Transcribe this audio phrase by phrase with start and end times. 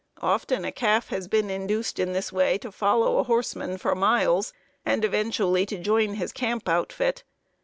[0.23, 4.51] Often a calf has been induced in this way to follow a horseman for miles,
[4.83, 7.23] and eventually to join his camp outfit.